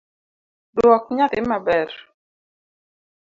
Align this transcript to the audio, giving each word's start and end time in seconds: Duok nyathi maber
Duok 0.75 1.03
nyathi 1.15 1.41
maber 1.49 1.89